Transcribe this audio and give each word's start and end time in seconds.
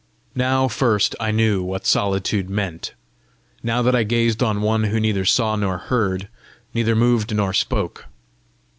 Now 0.33 0.67
first 0.67 1.13
I 1.19 1.29
knew 1.29 1.61
what 1.61 1.85
solitude 1.85 2.49
meant 2.49 2.95
now 3.61 3.83
that 3.83 3.95
I 3.95 4.01
gazed 4.01 4.41
on 4.41 4.63
one 4.63 4.85
who 4.85 4.99
neither 4.99 5.25
saw 5.25 5.55
nor 5.55 5.77
heard, 5.77 6.27
neither 6.73 6.95
moved 6.95 7.35
nor 7.35 7.53
spoke. 7.53 8.07